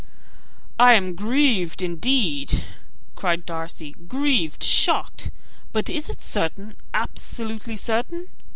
"I 0.79 0.95
am 0.95 1.13
grieved, 1.13 1.83
indeed," 1.83 2.63
cried 3.15 3.45
Darcy: 3.45 3.91
"grieved 4.07 4.63
shocked. 4.63 5.29
But 5.73 5.91
is 5.91 6.09
it 6.09 6.21
certain, 6.21 6.75
absolutely 6.91 7.75
certain?" 7.75 8.27